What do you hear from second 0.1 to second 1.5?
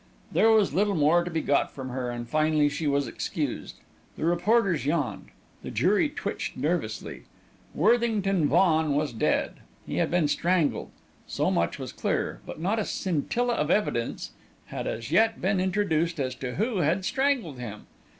There was little more to be